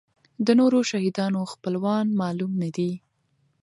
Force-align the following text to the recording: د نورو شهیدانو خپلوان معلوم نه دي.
د 0.45 0.47
نورو 0.59 0.79
شهیدانو 0.91 1.41
خپلوان 1.53 2.05
معلوم 2.21 2.51
نه 2.61 2.69
دي. 2.75 2.91